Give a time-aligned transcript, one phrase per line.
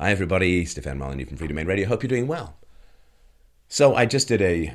[0.00, 0.64] Hi, everybody.
[0.64, 1.86] Stefan Molyneux from Freedomain Radio.
[1.86, 2.56] Hope you're doing well.
[3.68, 4.72] So, I just did a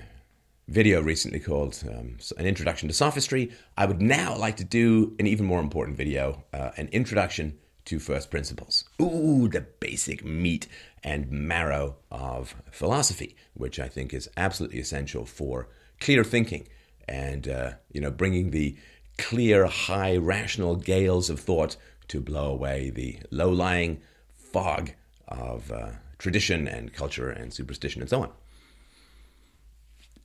[0.67, 3.51] video recently called um, An Introduction to Sophistry.
[3.75, 7.97] I would now like to do an even more important video, uh, an introduction to
[7.97, 8.88] first principles.
[9.01, 10.67] Ooh, the basic meat
[11.03, 15.70] and marrow of philosophy, which I think is absolutely essential for
[16.00, 16.68] clear thinking
[17.07, 18.78] and, uh, you know, bringing the
[19.18, 21.78] clear, high, rational gales of thought
[22.10, 24.02] to blow away the low lying
[24.36, 24.92] fog
[25.28, 28.32] of uh, tradition and culture and superstition and so on.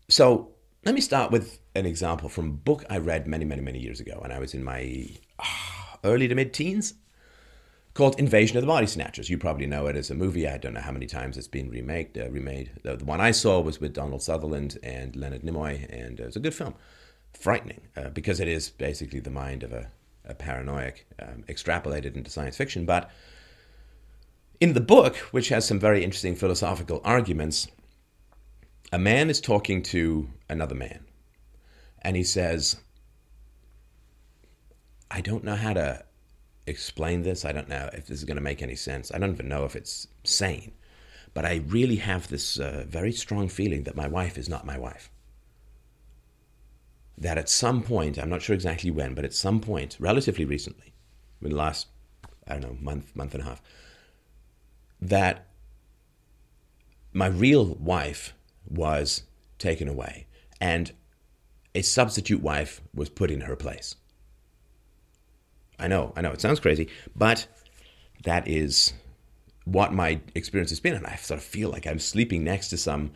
[0.09, 0.53] So
[0.85, 4.01] let me start with an example from a book I read many, many, many years
[4.01, 5.09] ago when I was in my
[5.39, 6.95] uh, early to mid teens
[7.95, 9.29] called Invasion of the Body Snatchers.
[9.29, 10.49] You probably know it as a movie.
[10.49, 12.17] I don't know how many times it's been remade.
[12.17, 12.71] Uh, remade.
[12.83, 16.37] The, the, one I saw was with Donald Sutherland and Leonard Nimoy, and uh, it's
[16.37, 16.75] a good film.
[17.35, 19.91] Frightening uh, because it is basically the mind of a,
[20.25, 23.11] a paranoiac um, extrapolated into science fiction, but
[24.61, 27.67] in the book, which has some very interesting philosophical arguments,
[28.93, 31.07] a man is talking to another man,
[32.03, 32.77] and he says,
[35.11, 36.05] I don't know how to
[36.67, 37.45] explain this.
[37.45, 39.11] I don't know if this is going to make any sense.
[39.13, 40.73] I don't even know if it's sane.
[41.35, 44.79] But I really have this uh, very strong feeling that my wife is not my
[44.79, 45.11] wife.
[47.19, 50.93] That at some point, I'm not sure exactly when, but at some point, relatively recently,
[51.43, 51.89] in the last,
[52.47, 53.63] I don't know, month, month and a half,
[55.01, 55.47] that
[57.13, 58.35] my real wife
[58.69, 59.25] was
[59.59, 60.27] taken away
[60.61, 60.93] and
[61.75, 63.97] a substitute wife was put in her place.
[65.79, 67.47] I know, I know, it sounds crazy, but
[68.25, 68.93] that is
[69.65, 70.95] what my experience has been.
[70.95, 73.13] And I sort of feel like I'm sleeping next to some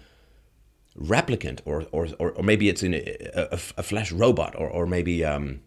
[0.98, 4.86] replicant, or, or, or, or maybe it's in a, a, a flesh robot, or, or
[4.86, 5.60] maybe um,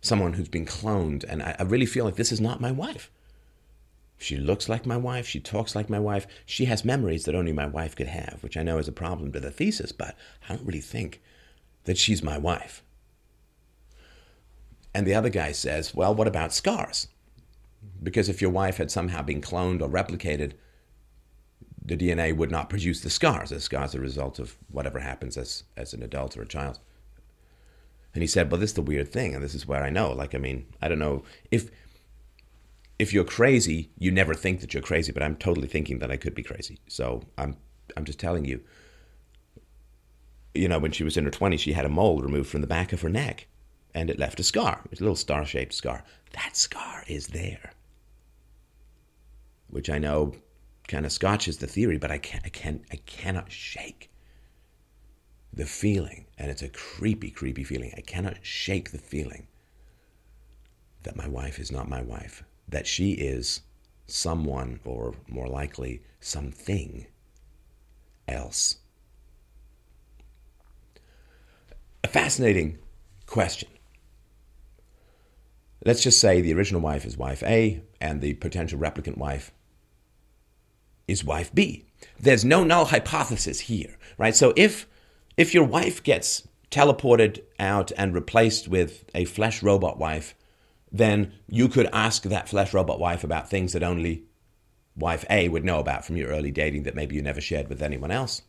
[0.00, 1.24] someone who's been cloned.
[1.28, 3.10] And I, I really feel like this is not my wife.
[4.18, 5.26] She looks like my wife.
[5.26, 6.26] She talks like my wife.
[6.44, 9.32] She has memories that only my wife could have, which I know is a problem
[9.32, 10.16] to the thesis, but
[10.48, 11.22] I don't really think
[11.84, 12.82] that she's my wife.
[14.92, 17.06] And the other guy says, Well, what about scars?
[18.02, 20.52] Because if your wife had somehow been cloned or replicated,
[21.84, 23.50] the DNA would not produce the scars.
[23.50, 26.80] The scars are a result of whatever happens as, as an adult or a child.
[28.14, 30.12] And he said, Well, this is the weird thing, and this is where I know.
[30.12, 31.22] Like, I mean, I don't know
[31.52, 31.70] if
[32.98, 36.16] if you're crazy, you never think that you're crazy, but I'm totally thinking that I
[36.16, 36.78] could be crazy.
[36.88, 37.56] So I'm
[37.96, 38.60] I'm just telling you.
[40.54, 42.66] You know, when she was in her 20s, she had a mole removed from the
[42.66, 43.46] back of her neck
[43.94, 44.80] and it left a scar.
[44.90, 46.04] It's a little star shaped scar.
[46.32, 47.72] That scar is there.
[49.68, 50.34] Which I know
[50.88, 54.10] kind of scotches the theory, but I can't, I can I cannot shake
[55.52, 57.92] the feeling, and it's a creepy, creepy feeling.
[57.96, 59.46] I cannot shake the feeling
[61.02, 63.62] that my wife is not my wife that she is
[64.06, 67.06] someone, or more likely, something
[68.26, 68.76] else.
[72.04, 72.78] A fascinating
[73.26, 73.68] question.
[75.84, 79.52] Let's just say the original wife is wife A and the potential replicant wife
[81.06, 81.86] is wife B.
[82.18, 84.34] There's no null hypothesis here, right?
[84.34, 84.86] So if
[85.36, 90.34] if your wife gets teleported out and replaced with a flesh robot wife,
[90.90, 94.24] then you could ask that flesh robot wife about things that only
[94.96, 97.82] wife A would know about from your early dating that maybe you never shared with
[97.82, 98.42] anyone else.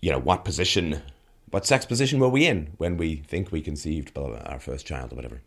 [0.00, 1.02] You know, what position,
[1.50, 5.16] what sex position were we in when we think we conceived our first child or
[5.16, 5.42] whatever?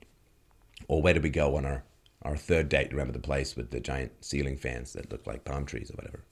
[0.88, 1.83] Or where did we go on our,
[2.21, 2.91] our third date?
[2.91, 6.23] Remember the place with the giant ceiling fans that looked like palm trees or whatever?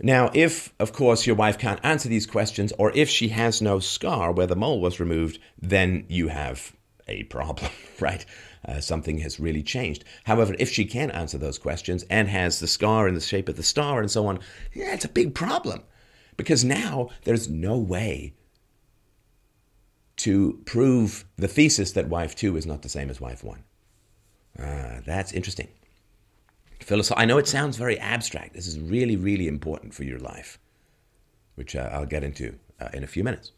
[0.00, 3.80] Now, if, of course, your wife can't answer these questions, or if she has no
[3.80, 6.72] scar where the mole was removed, then you have
[7.08, 7.70] a problem,
[8.00, 8.24] right?
[8.64, 10.04] Uh, something has really changed.
[10.24, 13.56] However, if she can answer those questions and has the scar in the shape of
[13.56, 14.40] the star and so on,
[14.72, 15.82] yeah, it's a big problem.
[16.36, 18.34] Because now there's no way
[20.18, 23.64] to prove the thesis that wife two is not the same as wife one.
[24.58, 25.68] Uh, that's interesting.
[26.88, 28.54] Philosoph- I know it sounds very abstract.
[28.54, 30.58] This is really, really important for your life,
[31.54, 33.52] which uh, I'll get into uh, in a few minutes.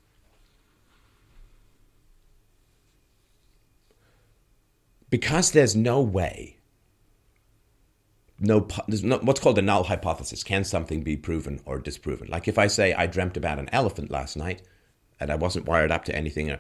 [5.11, 6.57] Because there's no way,
[8.41, 10.43] no, there's no, what's called a null hypothesis.
[10.43, 12.27] Can something be proven or disproven?
[12.29, 14.63] Like if I say I dreamt about an elephant last night
[15.21, 16.59] and I wasn't wired up to anything, uh,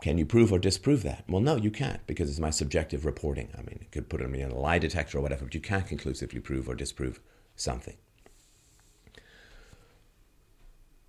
[0.00, 1.24] can you prove or disprove that?
[1.28, 3.48] Well, no, you can't because it's my subjective reporting.
[3.54, 5.86] I mean, it could put it in a lie detector or whatever, but you can't
[5.86, 7.20] conclusively prove or disprove
[7.56, 7.96] something.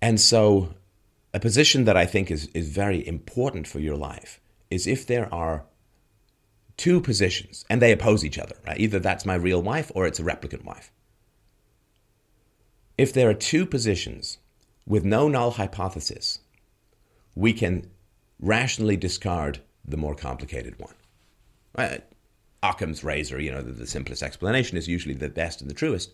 [0.02, 0.74] And so,
[1.32, 4.40] a position that I think is, is very important for your life
[4.70, 5.64] is if there are
[6.76, 8.80] two positions and they oppose each other, right?
[8.80, 10.90] Either that's my real wife or it's a replicant wife.
[12.98, 14.38] If there are two positions
[14.86, 16.40] with no null hypothesis,
[17.36, 17.88] we can
[18.40, 20.94] rationally discard the more complicated one.
[21.76, 22.04] Right?
[22.62, 26.12] Occam's razor, you know, the, the simplest explanation is usually the best and the truest.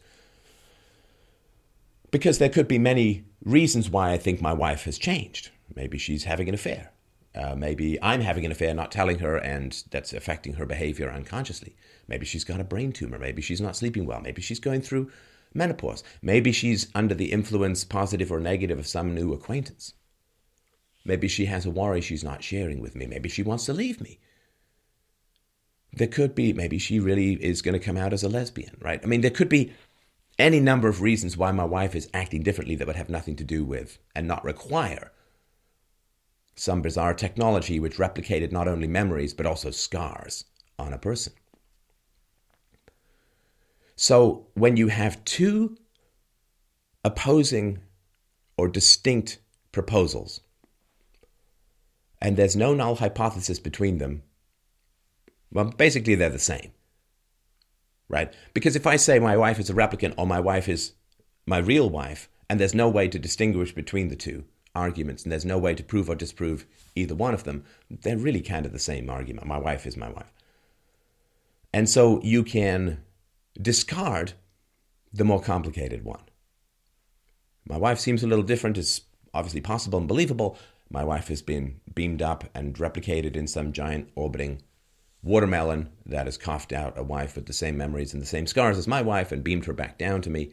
[2.10, 5.50] Because there could be many reasons why I think my wife has changed.
[5.74, 6.92] Maybe she's having an affair.
[7.34, 11.76] Uh, maybe I'm having an affair, not telling her, and that's affecting her behavior unconsciously.
[12.08, 13.18] Maybe she's got a brain tumor.
[13.18, 14.20] Maybe she's not sleeping well.
[14.20, 15.10] Maybe she's going through
[15.52, 16.02] menopause.
[16.22, 19.92] Maybe she's under the influence, positive or negative, of some new acquaintance.
[21.06, 23.06] Maybe she has a worry she's not sharing with me.
[23.06, 24.18] Maybe she wants to leave me.
[25.92, 29.00] There could be, maybe she really is going to come out as a lesbian, right?
[29.02, 29.72] I mean, there could be
[30.38, 33.44] any number of reasons why my wife is acting differently that would have nothing to
[33.44, 35.12] do with and not require
[36.56, 40.44] some bizarre technology which replicated not only memories but also scars
[40.78, 41.32] on a person.
[43.94, 45.78] So when you have two
[47.04, 47.78] opposing
[48.58, 49.38] or distinct
[49.72, 50.40] proposals,
[52.20, 54.22] and there's no null hypothesis between them,
[55.52, 56.72] well, basically they're the same.
[58.08, 58.32] Right?
[58.54, 60.92] Because if I say my wife is a replicant or my wife is
[61.46, 65.44] my real wife, and there's no way to distinguish between the two arguments, and there's
[65.44, 68.78] no way to prove or disprove either one of them, they're really kind of the
[68.78, 69.46] same argument.
[69.46, 70.32] My wife is my wife.
[71.72, 73.02] And so you can
[73.60, 74.34] discard
[75.12, 76.22] the more complicated one.
[77.68, 78.78] My wife seems a little different.
[78.78, 79.02] It's
[79.34, 80.56] obviously possible and believable.
[80.90, 84.62] My wife has been beamed up and replicated in some giant orbiting
[85.22, 88.78] watermelon that has coughed out a wife with the same memories and the same scars
[88.78, 90.52] as my wife and beamed her back down to me,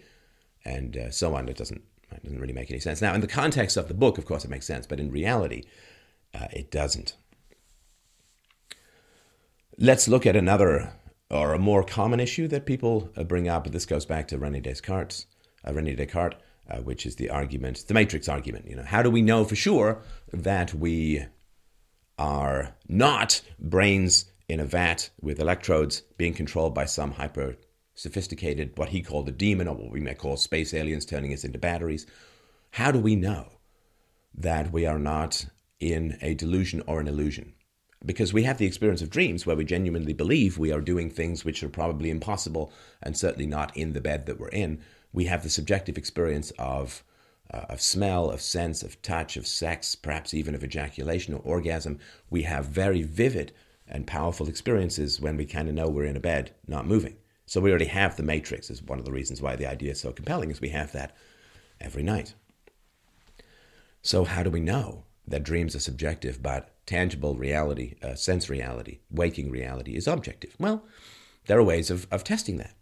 [0.66, 1.48] and uh, so on.
[1.48, 1.82] It doesn't,
[2.12, 3.02] it doesn't really make any sense.
[3.02, 5.64] Now, in the context of the book, of course, it makes sense, but in reality,
[6.34, 7.16] uh, it doesn't.
[9.78, 10.94] Let's look at another
[11.30, 13.68] or a more common issue that people uh, bring up.
[13.72, 15.26] This goes back to Rene Descartes,
[15.68, 16.38] uh, Rene Descartes,
[16.70, 18.68] uh, which is the argument, the matrix argument.
[18.68, 20.02] You know, how do we know for sure
[20.32, 21.26] that we
[22.18, 27.56] are not brains in a vat with electrodes being controlled by some hyper
[27.96, 31.44] sophisticated, what he called a demon, or what we may call space aliens turning us
[31.44, 32.06] into batteries?
[32.72, 33.48] How do we know
[34.36, 35.46] that we are not
[35.80, 37.54] in a delusion or an illusion?
[38.06, 41.46] because we have the experience of dreams where we genuinely believe we are doing things
[41.46, 42.72] which are probably impossible
[43.02, 44.82] and certainly not in the bed that we're in.
[45.14, 47.04] We have the subjective experience of
[47.52, 52.00] uh, of smell, of sense, of touch, of sex, perhaps even of ejaculation or orgasm.
[52.30, 53.54] We have very vivid
[53.88, 57.18] and powerful experiences when we kind of know we're in a bed, not moving.
[57.46, 58.70] So we already have the matrix.
[58.70, 60.50] Is one of the reasons why the idea is so compelling.
[60.50, 61.16] Is we have that
[61.80, 62.34] every night.
[64.02, 69.00] So how do we know that dreams are subjective, but tangible reality, uh, sense reality,
[69.12, 70.56] waking reality is objective?
[70.60, 70.84] Well,
[71.46, 72.74] there are ways of, of testing that.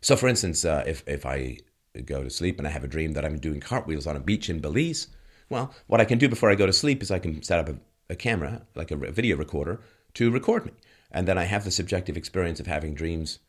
[0.00, 1.58] So, for instance, uh, if, if I
[2.04, 4.48] go to sleep and I have a dream that I'm doing cartwheels on a beach
[4.48, 5.08] in Belize,
[5.48, 7.68] well, what I can do before I go to sleep is I can set up
[7.68, 7.76] a,
[8.10, 9.80] a camera, like a video recorder,
[10.14, 10.72] to record me.
[11.10, 13.40] And then I have the subjective experience of having dreams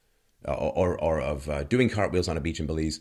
[0.48, 3.00] uh, or, or, of uh, doing cartwheels on a beach in Belize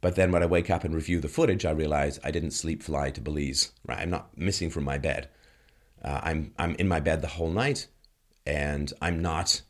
[0.00, 2.82] but then when I wake up and review the footage, I realize I didn't sleep
[2.82, 3.72] fly to Belize.
[3.86, 5.28] Right, I'm not missing from my bed.
[6.02, 7.88] Uh, I'm I'm in my bed the whole night,
[8.46, 9.62] and I'm not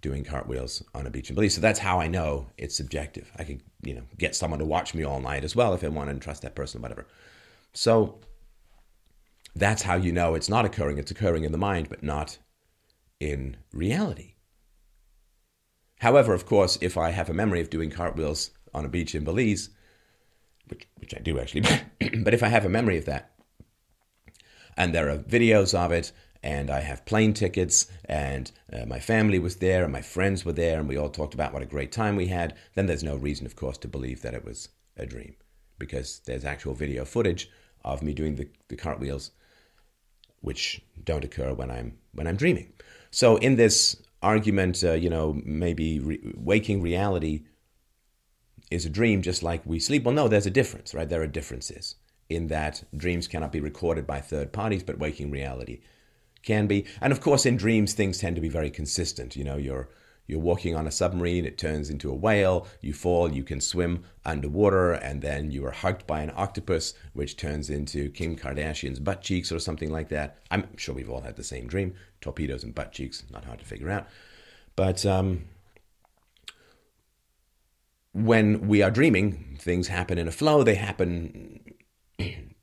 [0.00, 1.54] doing cartwheels on a beach in Belize.
[1.54, 3.30] So that's how I know it's subjective.
[3.36, 5.88] I could you know get someone to watch me all night as well if I
[5.88, 7.06] want to trust that person, whatever.
[7.72, 8.20] So
[9.54, 10.98] that's how you know it's not occurring.
[10.98, 12.38] It's occurring in the mind, but not
[13.20, 14.34] in reality.
[16.00, 19.24] However, of course, if I have a memory of doing cartwheels on a beach in
[19.24, 19.70] Belize,
[20.68, 21.62] which, which I do actually,
[22.22, 23.32] but if I have a memory of that,
[24.76, 29.38] and there are videos of it, and I have plane tickets, and uh, my family
[29.38, 31.92] was there, and my friends were there, and we all talked about what a great
[31.92, 35.06] time we had, then there's no reason, of course, to believe that it was a
[35.06, 35.34] dream,
[35.78, 37.50] because there's actual video footage
[37.84, 39.30] of me doing the, the cartwheels,
[40.40, 42.72] which don't occur when I'm when I'm dreaming.
[43.10, 47.44] So in this argument, uh, you know, maybe re- waking reality
[48.70, 50.04] is a dream just like we sleep?
[50.04, 51.08] Well, no, there's a difference, right?
[51.08, 51.96] There are differences
[52.28, 55.80] in that dreams cannot be recorded by third parties, but waking reality
[56.48, 56.84] can be.
[57.00, 59.36] And of course, in dreams, things tend to be very consistent.
[59.36, 59.88] You know, you're
[60.26, 64.04] you're walking on a submarine, it turns into a whale, you fall, you can swim
[64.26, 69.22] underwater, and then you are hugged by an octopus, which turns into Kim Kardashian's butt
[69.22, 70.36] cheeks or something like that.
[70.50, 71.94] I'm sure we've all had the same dream.
[72.20, 74.06] Torpedoes and butt cheeks, not hard to figure out.
[74.76, 75.44] But um,
[78.12, 80.62] when we are dreaming, things happen in a flow.
[80.62, 81.60] They happen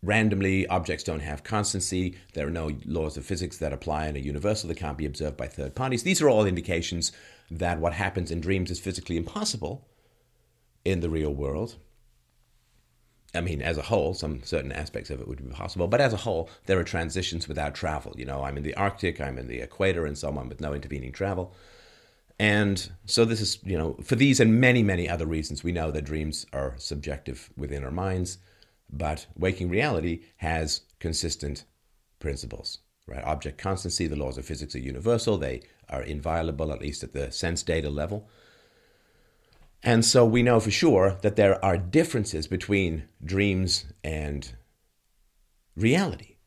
[0.05, 4.19] randomly, objects don't have constancy, there are no laws of physics that apply in a
[4.19, 6.03] universal that can't be observed by third parties.
[6.03, 7.11] These are all indications
[7.51, 9.87] that what happens in dreams is physically impossible
[10.83, 11.75] in the real world.
[13.33, 16.13] I mean, as a whole, some certain aspects of it would be possible, but as
[16.13, 18.13] a whole, there are transitions without travel.
[18.15, 20.73] You know, I'm in the Arctic, I'm in the equator, and so on, with no
[20.73, 21.53] intervening travel.
[22.39, 25.91] And so, this is, you know, for these and many, many other reasons, we know
[25.91, 28.37] that dreams are subjective within our minds,
[28.89, 31.65] but waking reality has consistent
[32.19, 33.23] principles, right?
[33.23, 37.31] Object constancy, the laws of physics are universal, they are inviolable, at least at the
[37.31, 38.29] sense data level.
[39.83, 44.55] And so we know for sure that there are differences between dreams and
[45.75, 46.37] reality.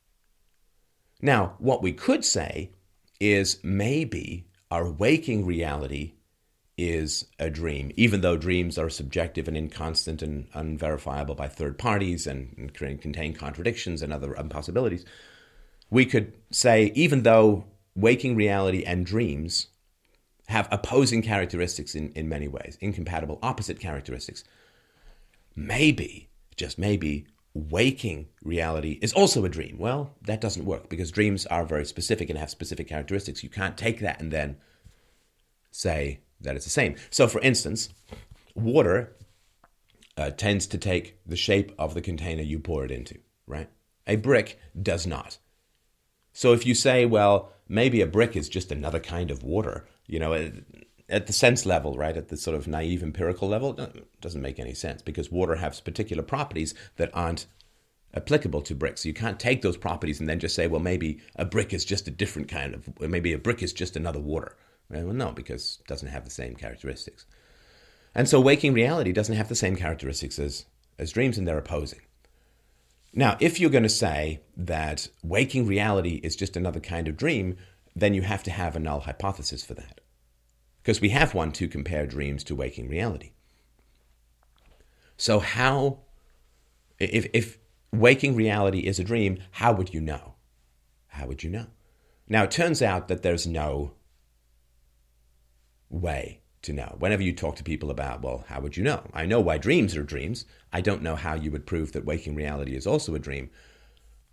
[1.21, 2.73] Now, what we could say
[3.21, 6.15] is maybe our waking reality
[6.79, 12.27] is a dream, even though dreams are subjective and inconstant and unverifiable by third parties
[12.27, 15.05] and, contain contradictions and other impossibilities.
[15.91, 17.65] We could say, even though
[17.97, 19.67] waking reality and dreams
[20.49, 24.45] have opposing characteristics in, in many ways, incompatible, opposite characteristics.
[25.55, 29.77] Maybe, just maybe, waking reality is also a dream.
[29.79, 33.43] Well, that doesn't work because dreams are very specific and have specific characteristics.
[33.43, 34.57] You can't take that and then
[35.71, 36.97] say that it's the same.
[37.11, 37.89] So, for instance,
[38.55, 39.17] water
[40.17, 43.69] uh, tends to take the shape of the container you pour it into, right?
[44.07, 45.39] A brick does not.
[46.33, 50.19] So, if you say, well, maybe a brick is just another kind of water, you
[50.19, 50.51] know,
[51.09, 54.59] at the sense level, right, at the sort of naive empirical level, it doesn't make
[54.59, 57.47] any sense because water has particular properties that aren't
[58.15, 59.07] applicable to bricks.
[59.07, 62.09] You can't take those properties and then just say, well, maybe a brick is just
[62.09, 64.57] a different kind of, maybe a brick is just another water.
[64.91, 67.27] Well, no, because it doesn't have the same characteristics.
[68.15, 70.65] And so waking reality doesn't have the same characteristics as,
[70.99, 72.01] as dreams, and they're opposing.
[73.13, 77.57] Now, if you're going to say that waking reality is just another kind of dream,
[77.95, 80.01] then you have to have a null hypothesis for that.
[80.83, 83.33] Because we have one to compare dreams to waking reality.
[85.17, 85.99] So, how,
[86.99, 87.59] if, if
[87.93, 90.35] waking reality is a dream, how would you know?
[91.09, 91.67] How would you know?
[92.29, 93.93] Now, it turns out that there's no
[95.91, 96.97] way to know.
[96.99, 99.03] Whenever you talk to people about, well, how would you know?
[99.13, 100.45] I know why dreams are dreams.
[100.73, 103.51] I don't know how you would prove that waking reality is also a dream.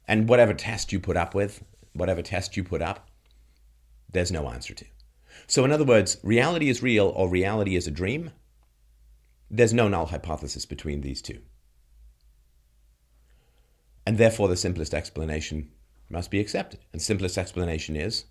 [0.07, 3.09] And whatever test you put up with, whatever test you put up,
[4.11, 4.85] there's no answer to.
[5.47, 8.31] So, in other words, reality is real or reality is a dream.
[9.49, 11.41] There's no null hypothesis between these two.
[14.05, 15.71] And therefore, the simplest explanation
[16.09, 16.79] must be accepted.
[16.93, 18.25] And simplest explanation is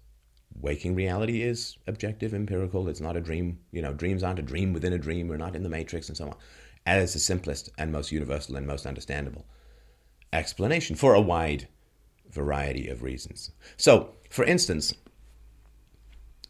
[0.61, 2.89] waking reality is objective, empirical.
[2.89, 3.59] It's not a dream.
[3.73, 5.29] You know, dreams aren't a dream within a dream.
[5.29, 6.37] We're not in the matrix and so on.
[6.87, 9.47] As the simplest and most universal and most understandable
[10.33, 11.69] explanation for a wide
[12.31, 13.53] variety of reasons.
[13.77, 14.95] So, for instance,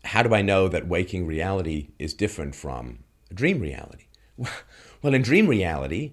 [0.05, 3.01] how do I know that waking reality is different from
[3.33, 4.07] dream reality?
[5.03, 6.13] Well, in dream reality,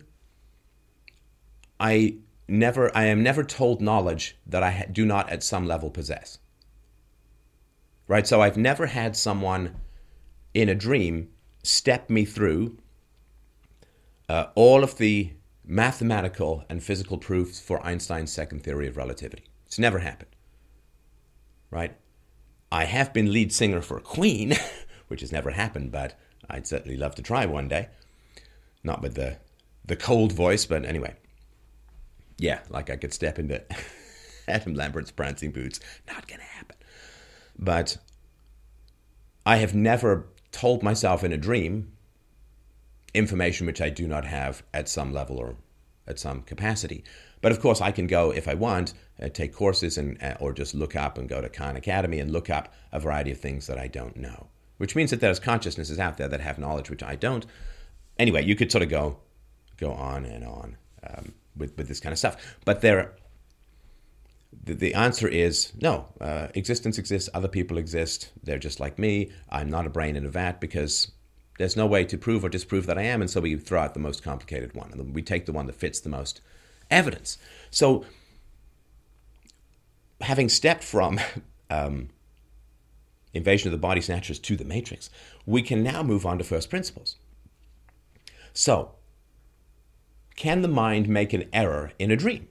[1.79, 2.15] I
[2.49, 6.37] never I am never told knowledge that I do not at some level possess.
[8.11, 8.27] Right?
[8.27, 9.77] So I've never had someone
[10.53, 11.29] in a dream
[11.63, 12.77] step me through
[14.27, 15.31] uh, all of the
[15.63, 19.45] mathematical and physical proofs for Einstein's second theory of relativity.
[19.65, 20.35] It's never happened.
[21.69, 21.95] Right?
[22.69, 24.55] I have been lead singer for Queen,
[25.07, 27.87] which has never happened, but I'd certainly love to try one day.
[28.83, 29.37] Not with the
[29.85, 31.15] the cold voice, but anyway.
[32.37, 33.63] Yeah, like I could step into
[34.49, 35.79] Adam Lambert's prancing boots.
[36.09, 36.75] Not gonna happen.
[37.57, 37.97] But
[39.45, 41.91] I have never told myself in a dream
[43.13, 45.55] information which I do not have at some level or
[46.07, 47.03] at some capacity.
[47.41, 50.53] But of course, I can go if I want, uh, take courses and uh, or
[50.53, 53.67] just look up and go to Khan Academy and look up a variety of things
[53.67, 54.47] that I don't know.
[54.77, 57.45] Which means that there's consciousnesses out there that have knowledge which I don't.
[58.17, 59.17] Anyway, you could sort of go
[59.77, 60.77] go on and on
[61.07, 62.57] um, with with this kind of stuff.
[62.65, 63.13] But there,
[64.63, 66.07] the, the answer is no.
[66.19, 67.29] Uh, existence exists.
[67.33, 68.31] Other people exist.
[68.43, 69.31] They're just like me.
[69.49, 71.11] I'm not a brain in a vat because
[71.57, 73.93] there's no way to prove or disprove that I am, and so we throw out
[73.93, 76.41] the most complicated one, and we take the one that fits the most
[76.89, 77.37] evidence.
[77.69, 78.05] So,
[80.21, 81.19] having stepped from
[81.69, 82.09] um,
[83.33, 85.09] invasion of the body snatchers to the matrix,
[85.45, 87.17] we can now move on to first principles.
[88.53, 88.93] So,
[90.35, 92.47] can the mind make an error in a dream?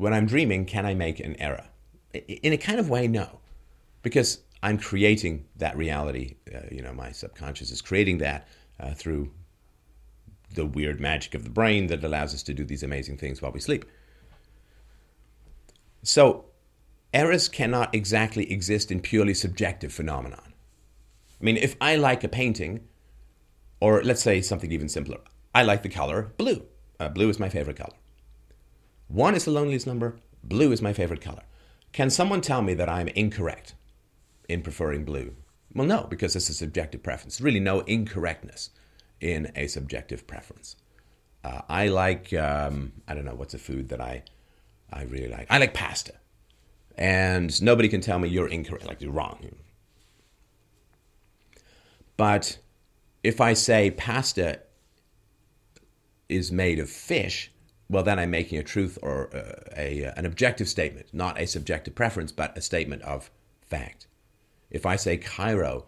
[0.00, 1.66] When I'm dreaming, can I make an error?
[2.14, 3.40] In a kind of way, no.
[4.00, 6.36] Because I'm creating that reality.
[6.50, 8.48] Uh, you know, my subconscious is creating that
[8.80, 9.30] uh, through
[10.54, 13.52] the weird magic of the brain that allows us to do these amazing things while
[13.52, 13.84] we sleep.
[16.02, 16.46] So
[17.12, 20.54] errors cannot exactly exist in purely subjective phenomenon.
[21.38, 22.88] I mean, if I like a painting,
[23.80, 25.20] or let's say something even simpler,
[25.54, 26.64] I like the color blue.
[26.98, 27.99] Uh, blue is my favorite color.
[29.10, 31.42] One is the loneliest number, blue is my favorite color.
[31.92, 33.74] Can someone tell me that I'm incorrect
[34.48, 35.34] in preferring blue?
[35.74, 37.36] Well, no, because it's a subjective preference.
[37.36, 38.70] There's really no incorrectness
[39.20, 40.76] in a subjective preference.
[41.42, 44.22] Uh, I like, um, I don't know, what's a food that I,
[44.92, 45.48] I really like?
[45.50, 46.12] I like pasta.
[46.96, 49.56] And nobody can tell me you're incorrect, like you're wrong.
[52.16, 52.58] But
[53.24, 54.60] if I say pasta
[56.28, 57.50] is made of fish,
[57.90, 61.96] well, then I'm making a truth or uh, a, an objective statement, not a subjective
[61.96, 63.32] preference, but a statement of
[63.66, 64.06] fact.
[64.70, 65.86] If I say Cairo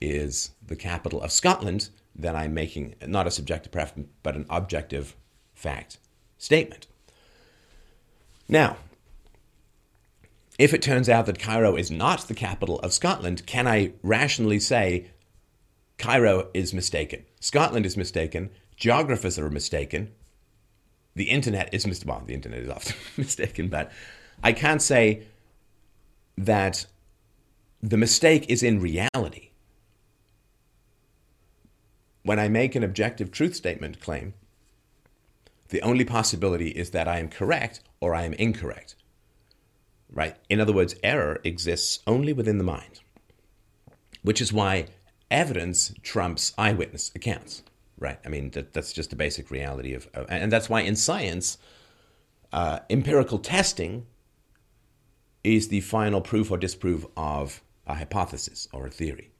[0.00, 5.14] is the capital of Scotland, then I'm making not a subjective preference, but an objective
[5.54, 5.98] fact
[6.36, 6.88] statement.
[8.48, 8.78] Now,
[10.58, 14.58] if it turns out that Cairo is not the capital of Scotland, can I rationally
[14.58, 15.10] say
[15.96, 17.24] Cairo is mistaken?
[17.38, 20.10] Scotland is mistaken, geographers are mistaken,
[21.16, 23.90] the internet is mis- well, the internet is often mistaken, but
[24.44, 25.22] I can't say
[26.38, 26.86] that
[27.82, 29.50] the mistake is in reality.
[32.22, 34.34] When I make an objective truth statement claim,
[35.70, 38.94] the only possibility is that I am correct or I am incorrect.
[40.12, 40.36] Right?
[40.48, 43.00] In other words, error exists only within the mind,
[44.22, 44.86] which is why
[45.30, 47.62] evidence trumps eyewitness accounts
[47.98, 48.18] right?
[48.24, 51.58] I mean, that, that's just the basic reality of, of and that's why in science,
[52.52, 54.06] uh, empirical testing
[55.42, 59.30] is the final proof or disproof of a hypothesis or a theory,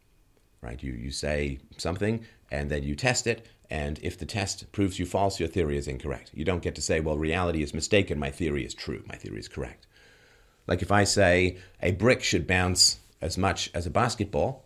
[0.63, 0.83] right?
[0.83, 5.07] You, you say something and then you test it, and if the test proves you
[5.07, 6.31] false, your theory is incorrect.
[6.33, 9.41] You don't get to say, well, reality is mistaken, my theory is true, my theory
[9.41, 9.87] is correct.
[10.69, 14.65] Like if I say a brick should bounce as much as a basketball,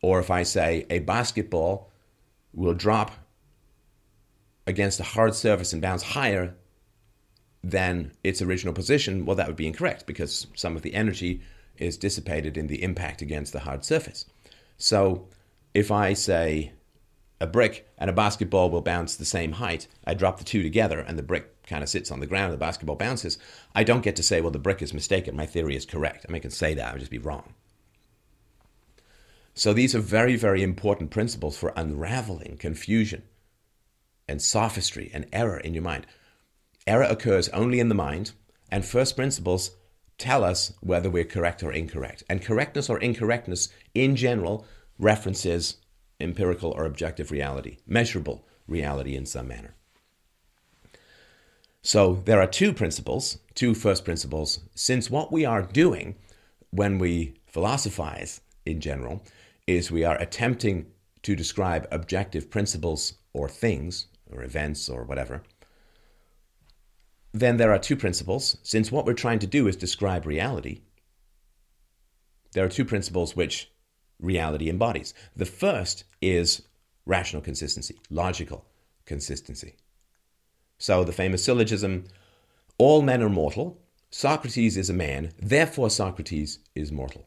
[0.00, 1.91] or if I say a basketball
[2.52, 3.12] will drop
[4.66, 6.54] against a hard surface and bounce higher
[7.64, 11.40] than its original position, well, that would be incorrect because some of the energy
[11.78, 14.24] is dissipated in the impact against the hard surface.
[14.76, 15.28] So
[15.74, 16.72] if I say
[17.40, 21.00] a brick and a basketball will bounce the same height, I drop the two together
[21.00, 23.38] and the brick kind of sits on the ground, the basketball bounces,
[23.74, 26.26] I don't get to say, well, the brick is mistaken, my theory is correct.
[26.28, 27.54] I mean, I can say that, I would just be wrong.
[29.54, 33.24] So these are very, very important principles for unraveling confusion
[34.26, 36.06] and sophistry and error in your mind.
[36.86, 38.32] Error occurs only in the mind,
[38.70, 39.72] and first principles
[40.16, 42.22] tell us whether we're correct or incorrect.
[42.28, 44.66] And correctness or incorrectness in general
[44.98, 45.76] references
[46.20, 49.74] empirical or objective reality, measurable reality in some manner.
[51.82, 56.14] So there are two principles, two first principles, since what we are doing
[56.70, 59.22] when we philosophize in general
[59.76, 60.86] is we are attempting
[61.22, 65.42] to describe objective principles or things or events or whatever,
[67.32, 68.58] then there are two principles.
[68.62, 70.80] Since what we're trying to do is describe reality,
[72.52, 73.70] there are two principles which
[74.20, 75.14] reality embodies.
[75.34, 76.62] The first is
[77.06, 78.66] rational consistency, logical
[79.06, 79.76] consistency.
[80.78, 82.04] So the famous syllogism
[82.78, 83.80] all men are mortal,
[84.10, 87.26] Socrates is a man, therefore Socrates is mortal.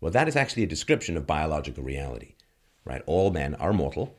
[0.00, 2.34] Well, that is actually a description of biological reality,
[2.84, 3.02] right?
[3.06, 4.18] All men are mortal.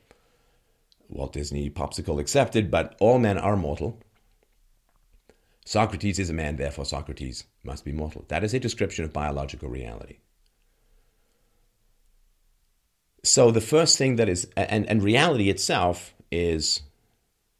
[1.10, 4.00] Walt Disney popsicle accepted, but all men are mortal.
[5.66, 8.26] Socrates is a man, therefore Socrates must be mortal.
[8.30, 10.18] That is a description of biological reality.
[13.24, 16.82] So the first thing that is, and, and reality itself is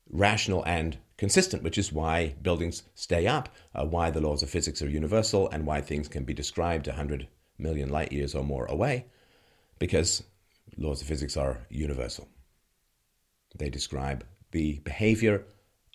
[0.10, 4.82] rational and consistent, which is why buildings stay up, uh, why the laws of physics
[4.82, 9.06] are universal, and why things can be described 100 million light years or more away
[9.80, 10.24] because
[10.78, 12.28] laws of physics are universal.
[13.58, 15.46] They describe the behavior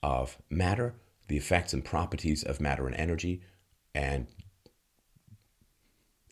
[0.02, 0.94] of matter,
[1.28, 3.42] the effects and properties of matter and energy,
[3.94, 4.26] and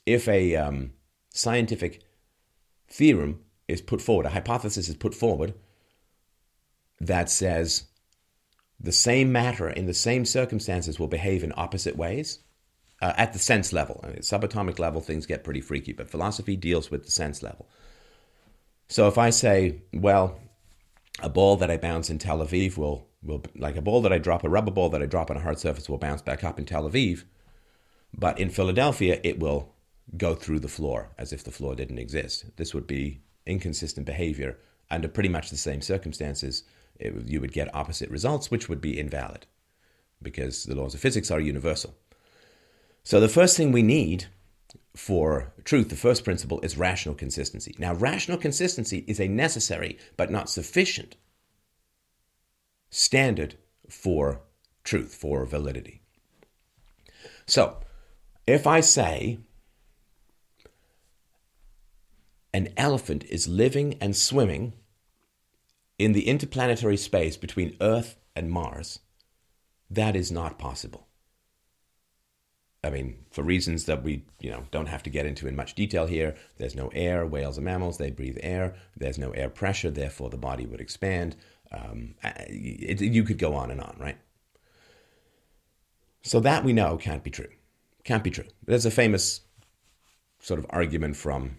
[0.07, 0.93] if a um,
[1.33, 2.03] scientific
[2.89, 5.55] theorem is put forward, a hypothesis is put forward
[7.01, 7.85] that says
[8.79, 12.41] the same matter in the same circumstances will behave in opposite ways,
[13.01, 14.01] uh, at the sense level.
[14.05, 17.69] I mean, subatomic level, things get pretty freaky, but philosophy deals with the sense level.
[18.89, 20.39] So if I say, well,
[21.21, 24.19] a ball that I bounce in Tel Aviv will, will like a ball that I
[24.19, 26.59] drop, a rubber ball that I drop on a hard surface will bounce back up
[26.59, 27.25] in Tel Aviv,
[28.13, 29.75] but in Philadelphia it will
[30.17, 32.47] go through the floor as if the floor didn't exist.
[32.57, 34.59] This would be inconsistent behavior
[34.91, 36.65] under pretty much the same circumstances.
[36.99, 39.47] It, you would get opposite results, which would be invalid.
[40.23, 41.95] because the laws of physics are universal.
[43.03, 44.27] So the first thing we need
[44.95, 47.75] for truth, the first principle is rational consistency.
[47.79, 51.17] Now, rational consistency is a necessary but not sufficient
[52.91, 53.57] standard
[53.89, 54.43] for
[54.85, 56.03] truth, for validity.
[57.47, 57.79] So,
[58.47, 59.39] if I say
[62.53, 64.75] an elephant is living and swimming
[65.99, 69.01] in the interplanetary space between Earth and Mars,
[69.89, 71.07] that is not possible.
[72.83, 75.75] I mean, for reasons that we, you know, don't have to get into in much
[75.75, 77.27] detail here, there's no air.
[77.27, 78.75] Whales are mammals; they breathe air.
[78.97, 81.37] There's no air pressure, therefore the body would expand.
[81.73, 84.19] Um, it, you could go on and on, right?
[86.23, 87.49] So that we know can't be true.
[88.05, 88.47] Can't be true.
[88.65, 89.43] There's a famous
[90.41, 91.59] sort of argument from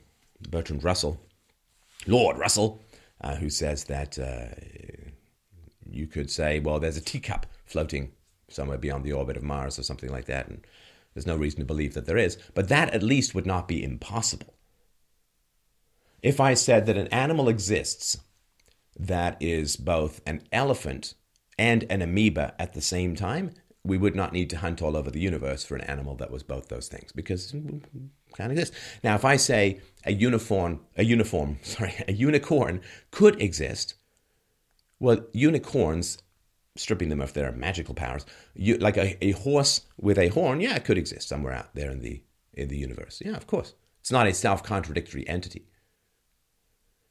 [0.49, 1.19] Bertrand Russell,
[2.07, 2.81] Lord Russell,
[3.21, 4.55] uh, who says that uh,
[5.89, 8.11] you could say, well, there's a teacup floating
[8.49, 10.65] somewhere beyond the orbit of Mars or something like that, and
[11.13, 13.83] there's no reason to believe that there is, but that at least would not be
[13.83, 14.55] impossible.
[16.21, 18.17] If I said that an animal exists
[18.97, 21.15] that is both an elephant
[21.57, 23.51] and an amoeba at the same time,
[23.83, 26.43] we would not need to hunt all over the universe for an animal that was
[26.43, 27.83] both those things because it
[28.35, 28.73] can't exist.
[29.03, 33.95] Now, if I say a uniform, a uniform, sorry, a unicorn could exist,
[34.99, 36.19] well, unicorns
[36.75, 38.25] stripping them of their magical powers.
[38.53, 41.91] You, like a, a horse with a horn, yeah, it could exist somewhere out there
[41.91, 42.21] in the
[42.53, 43.21] in the universe.
[43.23, 43.73] Yeah, of course.
[44.01, 45.67] It's not a self-contradictory entity.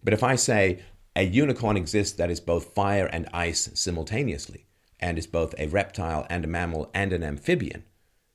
[0.02, 0.80] But if I say
[1.14, 4.66] a unicorn exists that is both fire and ice simultaneously,
[5.00, 7.84] and is both a reptile and a mammal and an amphibian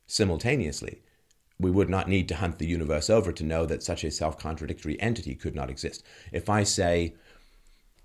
[0.07, 1.01] simultaneously,
[1.59, 4.37] we would not need to hunt the universe over to know that such a self
[4.37, 6.03] contradictory entity could not exist.
[6.33, 7.15] If I say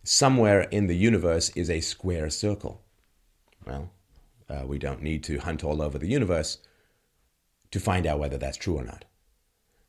[0.05, 2.83] somewhere in the universe is a square circle,
[3.67, 3.91] well,
[4.49, 6.59] uh, we don't need to hunt all over the universe
[7.71, 9.05] to find out whether that's true or not.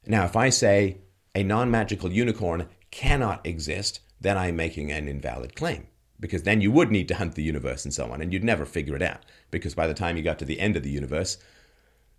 [0.05, 0.97] Now, if I say
[1.33, 5.87] a non magical unicorn cannot exist, then I'm making an invalid claim
[6.19, 8.63] because then you would need to hunt the universe and so on, and you'd never
[8.63, 11.37] figure it out because by the time you got to the end of the universe,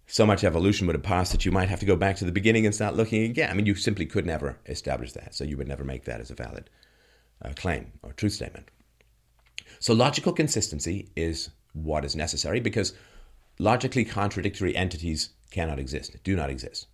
[0.06, 2.32] so much evolution would have passed that you might have to go back to the
[2.32, 3.48] beginning and start looking again.
[3.48, 6.30] I mean, you simply could never establish that, so you would never make that as
[6.30, 6.68] a valid
[7.42, 8.70] uh, claim or truth statement.
[9.82, 12.94] So logical consistency is what is necessary because
[13.58, 16.86] logically contradictory entities cannot exist, do not exist.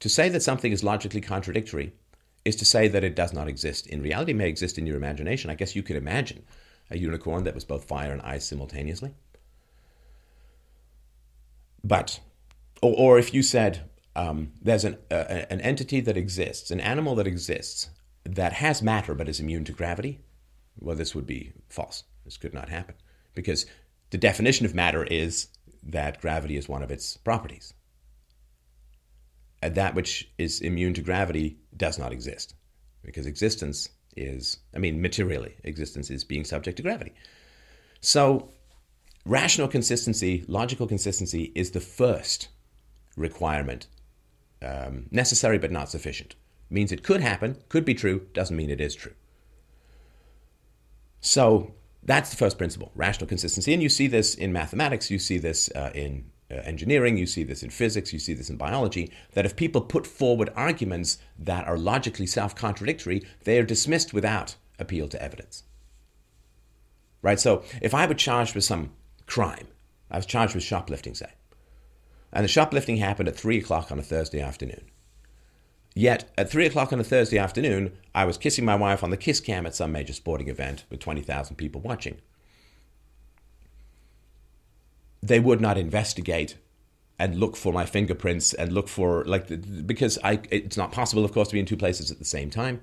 [0.00, 1.92] To say that something is logically contradictory
[2.46, 3.86] is to say that it does not exist.
[3.86, 5.50] In reality, it may exist in your imagination.
[5.50, 6.42] I guess you could imagine
[6.90, 9.12] a unicorn that was both fire and ice simultaneously.
[11.84, 12.18] But,
[12.80, 17.14] or, or if you said um, there's an, uh, an entity that exists, an animal
[17.16, 17.90] that exists,
[18.24, 20.20] that has matter but is immune to gravity,
[20.80, 22.04] well, this would be false.
[22.24, 22.94] This could not happen
[23.34, 23.66] because
[24.10, 25.48] the definition of matter is
[25.82, 27.74] that gravity is one of its properties.
[29.60, 32.54] And that which is immune to gravity does not exist
[33.02, 37.14] because existence is, I mean, materially, existence is being subject to gravity.
[38.00, 38.50] So,
[39.24, 42.48] rational consistency, logical consistency is the first
[43.16, 43.86] requirement,
[44.60, 46.34] um, necessary but not sufficient.
[46.70, 49.14] Means it could happen, could be true, doesn't mean it is true.
[51.20, 53.72] So, that's the first principle, rational consistency.
[53.72, 57.44] And you see this in mathematics, you see this uh, in uh, engineering, you see
[57.44, 61.66] this in physics, you see this in biology, that if people put forward arguments that
[61.66, 65.62] are logically self contradictory, they are dismissed without appeal to evidence.
[67.22, 67.38] Right?
[67.38, 68.92] So if I were charged with some
[69.26, 69.68] crime,
[70.10, 71.32] I was charged with shoplifting, say,
[72.32, 74.90] and the shoplifting happened at 3 o'clock on a Thursday afternoon.
[75.94, 79.16] Yet, at 3 o'clock on a Thursday afternoon, I was kissing my wife on the
[79.16, 82.18] kiss cam at some major sporting event with 20,000 people watching.
[85.22, 86.56] They would not investigate
[87.18, 89.48] and look for my fingerprints and look for, like,
[89.86, 92.50] because I, it's not possible, of course, to be in two places at the same
[92.50, 92.80] time.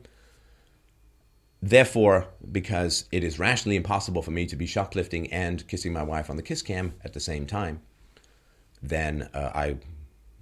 [1.62, 6.30] Therefore, because it is rationally impossible for me to be shoplifting and kissing my wife
[6.30, 7.82] on the kiss cam at the same time,
[8.82, 9.78] then uh, I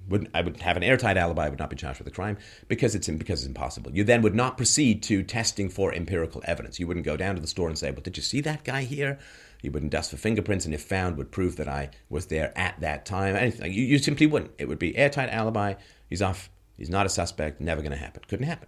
[0.08, 1.46] would I would have an airtight alibi.
[1.46, 3.91] I would not be charged with a crime because it's because it's impossible.
[3.93, 6.80] You then would not proceed to testing for empirical evidence.
[6.80, 8.84] You wouldn't go down to the store and say, "Well, did you see that guy
[8.84, 9.20] here?"
[9.62, 12.80] You wouldn't dust for fingerprints, and if found, would prove that I was there at
[12.80, 13.36] that time.
[13.36, 14.52] Anything you, you simply wouldn't.
[14.58, 15.74] It would be airtight alibi.
[16.10, 16.50] He's off.
[16.78, 17.60] He's not a suspect.
[17.60, 18.22] Never going to happen.
[18.28, 18.67] Couldn't happen.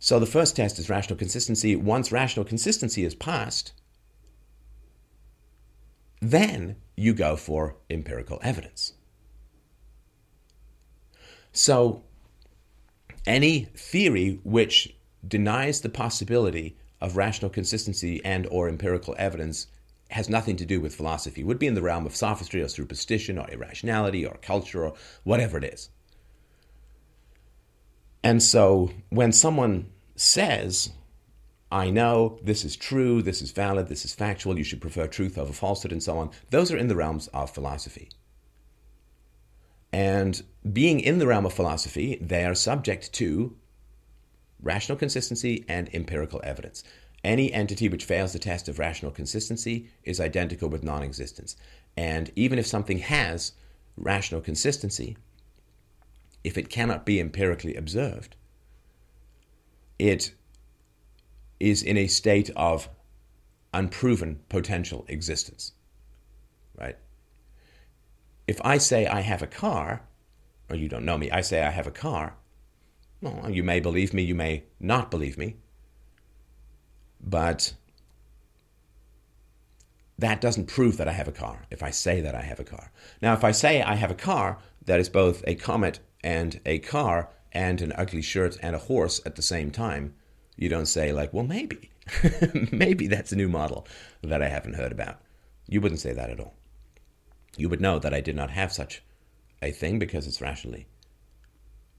[0.00, 1.76] So the first test is rational consistency.
[1.76, 3.72] Once rational consistency is passed,
[6.20, 8.94] then you go for empirical evidence.
[11.54, 12.02] So,
[13.26, 14.94] any theory which
[15.26, 19.68] denies the possibility of rational consistency and or empirical evidence
[20.10, 21.40] has nothing to do with philosophy.
[21.40, 24.94] It would be in the realm of sophistry or superstition or irrationality or culture or
[25.22, 25.88] whatever it is.
[28.22, 30.90] And so when someone says,
[31.70, 35.38] I know this is true, this is valid, this is factual, you should prefer truth
[35.38, 38.10] over falsehood, and so on, those are in the realms of philosophy.
[39.94, 43.54] And being in the realm of philosophy, they are subject to
[44.60, 46.82] rational consistency and empirical evidence.
[47.22, 51.54] Any entity which fails the test of rational consistency is identical with non existence.
[51.96, 53.52] And even if something has
[53.96, 55.16] rational consistency,
[56.42, 58.34] if it cannot be empirically observed,
[60.00, 60.34] it
[61.60, 62.88] is in a state of
[63.72, 65.70] unproven potential existence.
[66.76, 66.96] Right?
[68.46, 70.02] If I say I have a car,
[70.68, 72.36] or you don't know me, I say I have a car,
[73.20, 75.56] well, you may believe me, you may not believe me,
[77.20, 77.72] but
[80.18, 82.64] that doesn't prove that I have a car if I say that I have a
[82.64, 82.92] car.
[83.20, 86.78] Now, if I say I have a car that is both a comet and a
[86.78, 90.14] car and an ugly shirt and a horse at the same time,
[90.56, 91.90] you don't say, like, well, maybe.
[92.72, 93.86] maybe that's a new model
[94.22, 95.20] that I haven't heard about.
[95.66, 96.54] You wouldn't say that at all.
[97.56, 99.02] You would know that I did not have such
[99.62, 100.86] a thing because it's rationally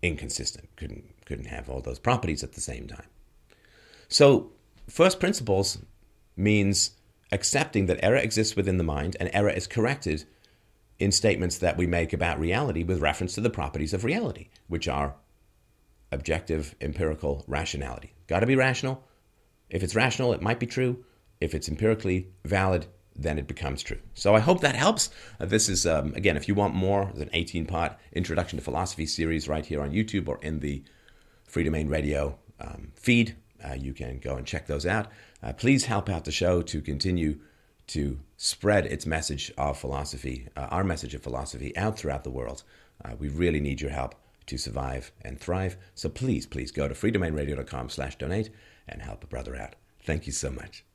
[0.02, 0.70] inconsistent.
[0.76, 3.08] Couldn't couldn't have all those properties at the same time.
[4.08, 4.52] So,
[4.88, 5.80] first principles
[6.38, 6.91] means
[7.32, 10.26] accepting that error exists within the mind and error is corrected
[11.00, 14.88] in statements that we make about reality with reference to the properties of reality, which
[14.88, 15.15] are
[16.12, 18.13] objective, empirical rationality.
[18.28, 19.04] Got to be rational.
[19.70, 21.04] If it's rational, it might be true.
[21.41, 23.99] If it's empirically valid, then it becomes true.
[24.13, 25.10] So I hope that helps.
[25.39, 28.63] Uh, this is, um, again, if you want more, there's an 18 part Introduction to
[28.63, 30.84] Philosophy series right here on YouTube or in the
[31.49, 33.36] Freedomain Radio um, feed.
[33.63, 35.08] Uh, you can go and check those out.
[35.41, 37.39] Uh, please help out the show to continue
[37.88, 42.63] to spread its message of philosophy, uh, our message of philosophy, out throughout the world.
[43.04, 44.15] Uh, we really need your help
[44.47, 45.78] to survive and thrive.
[45.93, 48.49] So please, please go to freedomainradio.com slash donate
[48.88, 49.75] and help a brother out.
[50.04, 50.86] Thank you so much.